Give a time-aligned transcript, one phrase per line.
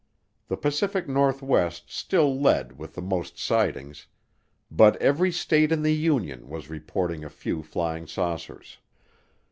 [0.47, 4.07] The Pacific Northwest still led with the most sightings,
[4.71, 8.79] but every state in the Union was reporting a few flying saucers.